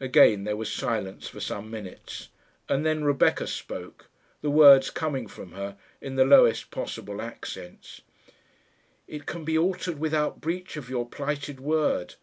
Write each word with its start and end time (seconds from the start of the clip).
Again 0.00 0.44
there 0.44 0.56
was 0.56 0.72
silence 0.72 1.28
for 1.28 1.40
some 1.40 1.70
minutes, 1.70 2.30
and 2.70 2.86
then 2.86 3.04
Rebecca 3.04 3.46
spoke 3.46 4.08
the 4.40 4.48
words 4.48 4.88
coming 4.88 5.26
from 5.26 5.52
her 5.52 5.76
in 6.00 6.16
the 6.16 6.24
lowest 6.24 6.70
possible 6.70 7.20
accents. 7.20 8.00
"It 9.06 9.26
can 9.26 9.44
be 9.44 9.58
altered 9.58 9.98
without 9.98 10.40
breach 10.40 10.78
of 10.78 10.88
your 10.88 11.06
plighted 11.06 11.60
word. 11.60 12.14